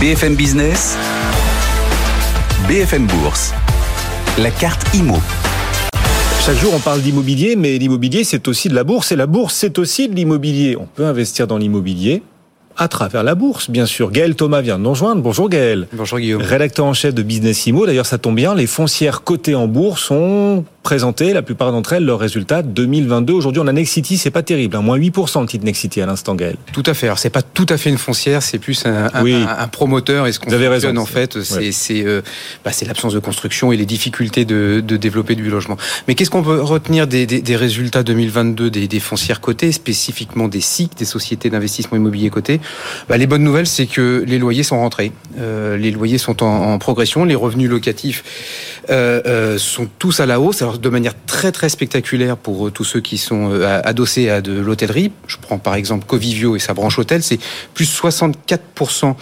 [0.00, 0.96] BFM Business,
[2.66, 3.52] BFM Bourse,
[4.38, 5.18] la carte IMO.
[6.40, 9.54] Chaque jour, on parle d'immobilier, mais l'immobilier, c'est aussi de la bourse, et la bourse,
[9.54, 10.74] c'est aussi de l'immobilier.
[10.80, 12.22] On peut investir dans l'immobilier
[12.78, 14.10] à travers la bourse, bien sûr.
[14.10, 15.20] Gaël Thomas vient de nous rejoindre.
[15.20, 15.86] Bonjour Gaël.
[15.92, 16.40] Bonjour Guillaume.
[16.40, 17.84] Rédacteur en chef de Business Imo.
[17.84, 22.04] D'ailleurs, ça tombe bien, les foncières cotées en bourse ont présenté, la plupart d'entre elles,
[22.04, 23.32] leurs résultats 2022.
[23.34, 24.80] Aujourd'hui, on a Nexity, c'est pas terrible, hein.
[24.80, 26.56] moins 8% le titre Nexity à l'instant, Gaël.
[26.72, 27.06] Tout à fait.
[27.06, 29.34] Alors, c'est pas tout à fait une foncière, c'est plus un, un, Oui.
[29.34, 30.26] un- un promoteur.
[30.26, 31.72] Et ce qu'on avez raison, fonctionne, en fait, c'est ouais.
[31.72, 32.22] c'est euh,
[32.64, 35.76] bah, l'absence de construction et les difficultés de, de développer du logement.
[36.08, 40.48] Mais qu'est-ce qu'on peut retenir des, des, des résultats 2022 des, des foncières cotées, spécifiquement
[40.48, 42.60] des SIC, des sociétés d'investissement immobilier cotées?
[43.08, 45.12] Bah, Les bonnes nouvelles, c'est que les loyers sont rentrés.
[45.38, 47.24] Euh, les loyers sont en, en progression.
[47.26, 48.24] Les revenus locatifs
[48.88, 50.62] euh, euh, sont tous à la hausse.
[50.62, 54.40] Alors, de manière très très spectaculaire pour euh, tous ceux qui sont euh, adossés à
[54.40, 55.12] de l'hôtellerie.
[55.26, 57.38] Je prends par exemple Covivio et sa branche hôtel, c'est
[57.74, 59.14] plus 64%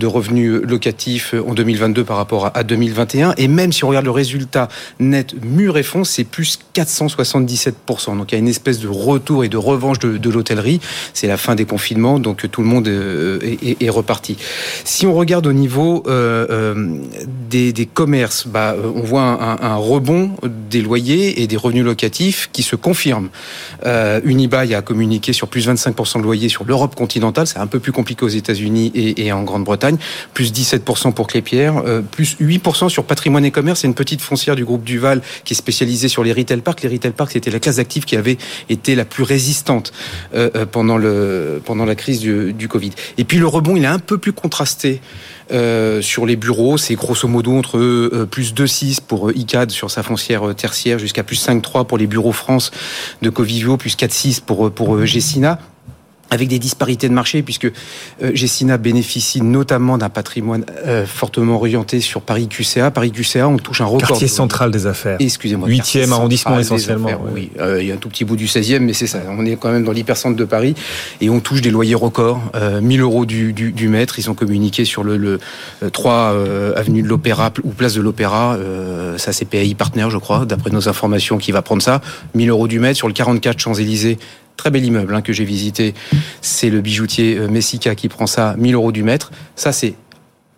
[0.00, 3.34] de revenus locatifs en 2022 par rapport à- à 2021.
[3.36, 8.16] Et même si on regarde le résultat net mur et fond, c'est plus 477%.
[8.16, 10.80] Donc il y a une espèce de retour et de revanche de, l'hôtellerie.
[11.14, 14.36] C'est la fin des confinements, donc tout le monde euh, est, reparti.
[14.84, 17.00] Si on regarde au niveau euh, euh,
[17.48, 20.30] des, commerces, bah, on voit un, rebond
[20.70, 23.28] des loyers et des revenus locatifs qui se confirment.
[23.86, 27.46] Euh, Unibail a communiqué sur plus 25% de loyers sur l'Europe continentale.
[27.46, 29.89] C'est un peu plus compliqué aux États-Unis et en Grande-Bretagne.
[30.34, 33.80] Plus 17% pour Clépierre, euh, plus 8% sur patrimoine et commerce.
[33.80, 36.82] C'est une petite foncière du groupe Duval qui est spécialisée sur les retail parks.
[36.82, 39.92] Les retail parks, c'était la classe d'actifs qui avait été la plus résistante
[40.34, 42.90] euh, euh, pendant, le, pendant la crise du, Covid.
[43.18, 45.00] Et puis le rebond, il est un peu plus contrasté
[46.00, 46.78] sur les bureaux.
[46.78, 51.44] C'est grosso modo entre euh, plus 2,6 pour ICAD sur sa foncière tertiaire jusqu'à plus
[51.44, 52.70] 5,3 pour les bureaux France
[53.20, 55.58] de Covivio, plus 4,6 pour, pour Gessina
[56.30, 62.00] avec des disparités de marché, puisque euh, Gessina bénéficie notamment d'un patrimoine euh, fortement orienté
[62.00, 62.90] sur Paris QCA.
[62.90, 64.08] Paris QCA, on touche un record.
[64.08, 65.16] Quartier central des affaires.
[65.20, 65.68] Excusez-moi.
[65.68, 67.30] Huitième quartier arrondissement central des essentiellement, affaires, ouais.
[67.34, 69.20] Oui, Euh, il y a un tout petit bout du 16e, mais c'est ça.
[69.28, 70.74] On est quand même dans l'hypercentre de Paris
[71.20, 74.18] et on touche des loyers records, euh, 1000 euros du, du, du mètre.
[74.18, 75.38] Ils ont communiqué sur le, le
[75.82, 78.54] euh, 3 euh, avenue de l'Opéra ou place de l'Opéra.
[78.54, 82.00] Euh, ça, c'est PAI Partner, je crois, d'après nos informations, qui va prendre ça.
[82.34, 84.18] 1000 euros du mètre sur le 44 Champs-Élysées.
[84.60, 85.94] Très bel immeuble hein, que j'ai visité.
[86.42, 89.32] C'est le bijoutier euh, Messica qui prend ça, 1000 euros du mètre.
[89.56, 89.94] Ça, c'est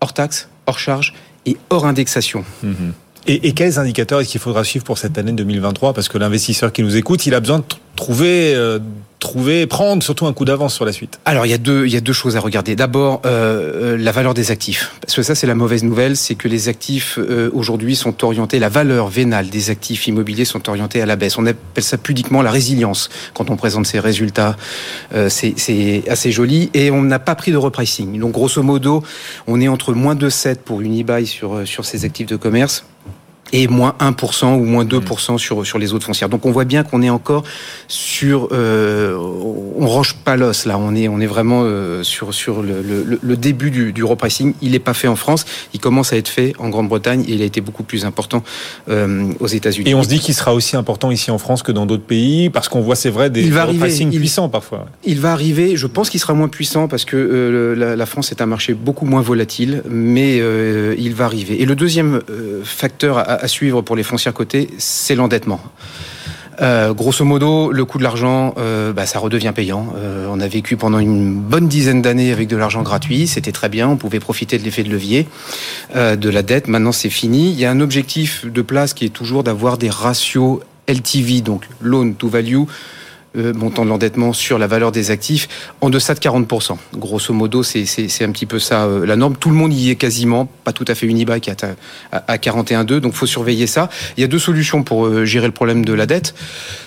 [0.00, 1.14] hors taxe, hors charge
[1.46, 2.44] et hors indexation.
[2.62, 2.92] Mhm.
[3.26, 6.72] Et, et quels indicateurs est-ce qu'il faudra suivre pour cette année 2023 Parce que l'investisseur
[6.72, 8.78] qui nous écoute, il a besoin de tr- trouver, euh,
[9.18, 11.18] trouver, prendre surtout un coup d'avance sur la suite.
[11.24, 12.76] Alors il y a deux il y a deux choses à regarder.
[12.76, 16.36] D'abord euh, euh, la valeur des actifs parce que ça c'est la mauvaise nouvelle, c'est
[16.36, 21.02] que les actifs euh, aujourd'hui sont orientés la valeur vénale des actifs immobiliers sont orientés
[21.02, 21.36] à la baisse.
[21.38, 24.56] On appelle ça pudiquement la résilience quand on présente ces résultats.
[25.12, 28.18] Euh, c'est assez joli et on n'a pas pris de repricing.
[28.20, 29.02] Donc grosso modo,
[29.48, 32.84] on est entre moins 2,7 pour Unibail sur euh, sur ces actifs de commerce
[33.52, 36.28] et moins 1% ou moins 2% sur, sur les autres foncières.
[36.28, 37.44] Donc on voit bien qu'on est encore
[37.86, 38.48] sur...
[38.52, 42.82] Euh, on roche pas l'os là, on est, on est vraiment euh, sur, sur le,
[42.82, 44.54] le, le début du, du repricing.
[44.60, 47.42] Il n'est pas fait en France, il commence à être fait en Grande-Bretagne et il
[47.42, 48.42] a été beaucoup plus important
[48.90, 49.88] euh, aux États-Unis.
[49.90, 52.50] Et on se dit qu'il sera aussi important ici en France que dans d'autres pays,
[52.50, 54.86] parce qu'on voit, c'est vrai, des Il va arriver, pricing il- puissants parfois.
[55.04, 58.30] Il va arriver, je pense qu'il sera moins puissant parce que euh, la, la France
[58.32, 60.38] est un marché beaucoup moins volatile, mais
[60.98, 61.62] il va arriver.
[61.62, 62.20] Et le deuxième
[62.64, 65.60] facteur à, à suivre pour les foncières cotées, c'est l'endettement.
[66.60, 69.94] Euh, grosso modo, le coût de l'argent, euh, bah, ça redevient payant.
[69.96, 73.68] Euh, on a vécu pendant une bonne dizaine d'années avec de l'argent gratuit, c'était très
[73.68, 75.28] bien, on pouvait profiter de l'effet de levier
[75.94, 76.68] de la dette.
[76.68, 77.50] Maintenant, c'est fini.
[77.50, 81.64] Il y a un objectif de place qui est toujours d'avoir des ratios LTV, donc
[81.80, 82.64] loan to value,
[83.36, 85.48] euh, montant de l'endettement sur la valeur des actifs
[85.80, 86.76] en deçà de 40%.
[86.94, 87.84] Grosso modo, c'est
[88.22, 89.36] un petit peu ça euh, la norme.
[89.36, 91.74] Tout le monde y est quasiment, pas tout à fait Unibail qui est à,
[92.12, 93.88] à, à 41,2, donc faut surveiller ça.
[94.16, 96.34] Il y a deux solutions pour euh, gérer le problème de la dette.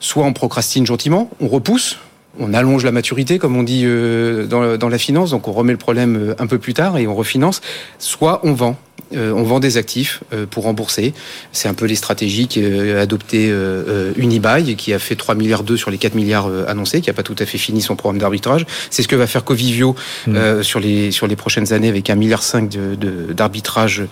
[0.00, 1.98] Soit on procrastine gentiment, on repousse,
[2.38, 5.78] on allonge la maturité, comme on dit euh, dans, la finance, donc on remet le
[5.78, 7.60] problème un peu plus tard et on refinance.
[7.98, 8.76] Soit on vend.
[9.14, 11.12] Euh, on vend des actifs euh, pour rembourser.
[11.52, 15.62] C'est un peu les stratégies qu'a adopté euh, euh, Unibail, qui a fait 3 milliards
[15.62, 17.96] 2 sur les 4 milliards euh, annoncés, qui n'a pas tout à fait fini son
[17.96, 18.66] programme d'arbitrage.
[18.90, 19.94] C'est ce que va faire Covivio
[20.28, 24.02] euh, sur, les, sur les prochaines années avec 1,5 milliard de- de- d'arbitrage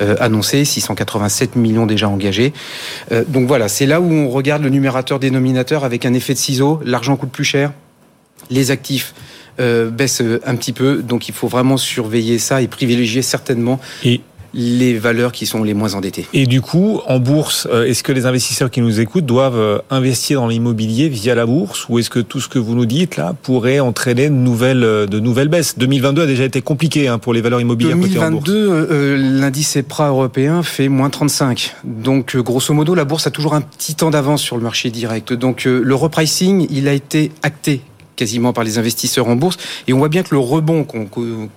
[0.00, 2.52] euh, annoncé, 687 millions déjà engagés.
[3.10, 6.80] Euh, donc voilà, c'est là où on regarde le numérateur-dénominateur avec un effet de ciseau.
[6.84, 7.72] L'argent coûte plus cher,
[8.50, 9.14] les actifs
[9.60, 14.20] euh, baissent un petit peu, donc il faut vraiment surveiller ça et privilégier certainement Et
[14.54, 16.26] les valeurs qui sont les moins endettées.
[16.32, 19.78] Et du coup, en bourse, euh, est-ce que les investisseurs qui nous écoutent doivent euh,
[19.90, 23.16] investir dans l'immobilier via la bourse ou est-ce que tout ce que vous nous dites
[23.16, 25.78] là pourrait entraîner de nouvelles, euh, de nouvelles baisses?
[25.78, 30.62] 2022 a déjà été compliqué hein, pour les valeurs immobilières 2022, euh, l'indice EPRA européen
[30.62, 31.74] fait moins 35.
[31.84, 35.32] Donc, grosso modo, la bourse a toujours un petit temps d'avance sur le marché direct.
[35.32, 37.80] Donc, le repricing, il a été acté
[38.22, 39.56] quasiment par les investisseurs en bourse.
[39.88, 41.08] Et on voit bien que le rebond qu'on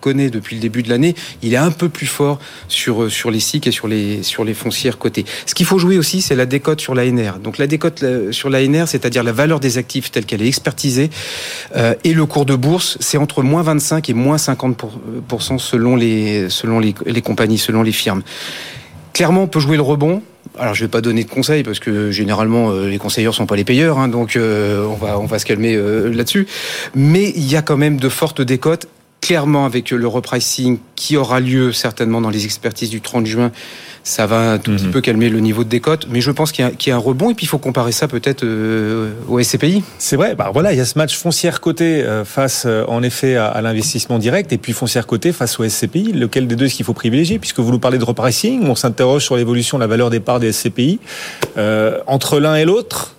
[0.01, 1.13] connaît depuis le début de l'année,
[1.43, 4.55] il est un peu plus fort sur, sur les SIC et sur les, sur les
[4.55, 5.25] foncières cotées.
[5.45, 7.37] Ce qu'il faut jouer aussi, c'est la décote sur l'ANR.
[7.37, 11.11] Donc la décote sur l'ANR, c'est-à-dire la valeur des actifs telle qu'elle est expertisée,
[11.75, 16.49] euh, et le cours de bourse, c'est entre moins 25 et moins 50% selon les,
[16.49, 18.23] selon les compagnies, selon les firmes.
[19.13, 20.23] Clairement, on peut jouer le rebond,
[20.59, 23.55] alors je vais pas donner de conseils parce que généralement euh, les conseilleurs sont pas
[23.55, 26.47] les payeurs, hein, donc euh, on va on va se calmer euh, là-dessus.
[26.95, 28.87] Mais il y a quand même de fortes décotes
[29.21, 33.51] clairement avec le repricing qui aura lieu certainement dans les expertises du 30 juin,
[34.05, 34.91] ça va un tout petit mhm.
[34.91, 36.07] peu calmer le niveau de décote.
[36.09, 38.43] Mais je pense qu'il y, a un rebond et puis il faut comparer ça peut-être
[38.43, 39.83] euh, au SCPI.
[39.97, 40.35] C'est vrai.
[40.35, 43.59] Bah voilà, il y a ce match foncière côté euh, face euh, en effet à,
[43.61, 46.13] l'investissement direct et puis foncière côté face au SCPI.
[46.13, 47.39] Lequel des deux est-ce qu'il faut privilégier?
[47.39, 50.39] Puisque vous nous parlez de repricing, on s'interroge sur l'évolution de la valeur des parts
[50.39, 50.99] des SCPI.
[52.05, 53.14] entre l'un et l'autre,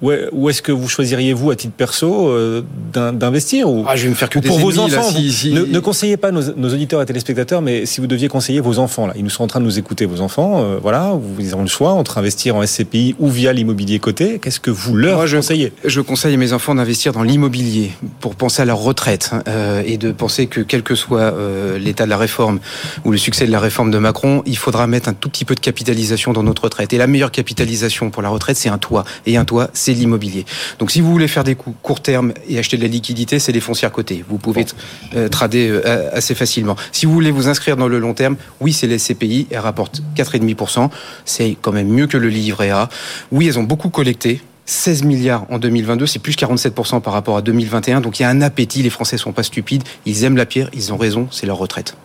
[0.00, 2.62] où est-ce que vous choisiriez vous à titre perso euh,
[2.92, 6.42] d'investir ou ah, je vais me faire que pour vos enfants Ne, conseillez pas nos,
[6.42, 9.46] auditeurs et téléspectateurs, mais si vous deviez conseiller vos enfants là, ils nous sont en
[9.48, 12.64] train de nous écouter, vos enfants, euh, voilà, vous avez le choix entre investir en
[12.64, 14.38] SCPI ou via l'immobilier coté.
[14.38, 15.72] Qu'est-ce que vous leur je, conseillez?
[15.84, 17.90] Je conseille à mes enfants d'investir dans l'immobilier
[18.20, 21.34] pour penser à leur retraite hein, euh, et de penser que quel que soit
[21.78, 22.60] l'état de la réforme
[23.04, 25.54] ou le succès de la réforme de Macron, il faudra mettre un tout petit peu
[25.54, 26.92] de capitalisation dans notre retraite.
[26.92, 29.04] Et la meilleure capitalisation pour la retraite, c'est un toit.
[29.26, 30.44] Et un toit, c'est l'immobilier.
[30.78, 33.52] Donc si vous voulez faire des coups court terme et acheter de la liquidité, c'est
[33.52, 34.24] des foncières cotées.
[34.28, 34.66] Vous pouvez
[35.14, 36.76] euh, trader euh, assez facilement.
[36.92, 40.02] Si vous voulez vous inscrire dans le long terme, oui, c'est les CPI, elles rapportent
[40.16, 40.90] 4,5%.
[41.24, 42.88] C'est quand même mieux que le livret A.
[43.32, 44.40] Oui, elles ont beaucoup collecté.
[44.68, 48.02] 16 milliards en 2022, c'est plus 47% par rapport à 2021.
[48.02, 50.68] Donc il y a un appétit, les Français sont pas stupides, ils aiment la pierre,
[50.74, 51.96] ils ont raison, c'est leur retraite.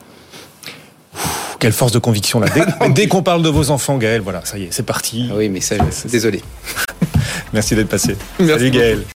[1.59, 2.47] Quelle force de conviction là.
[2.89, 5.30] Dès, qu'on parle de vos enfants, Gaël, voilà, ça y est, c'est parti.
[5.30, 5.75] Ah oui, mais ça,
[6.09, 6.41] désolé.
[7.54, 8.18] Merci d'être passé.
[8.40, 9.04] Merci Salut Gaël.